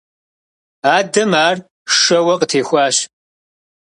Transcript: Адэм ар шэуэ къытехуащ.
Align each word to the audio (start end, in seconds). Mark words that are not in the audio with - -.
Адэм 0.95 1.31
ар 1.47 1.57
шэуэ 1.99 2.35
къытехуащ. 2.39 2.95